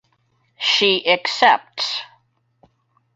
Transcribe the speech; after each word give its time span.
She 0.57 1.07
accepts. 1.07 2.01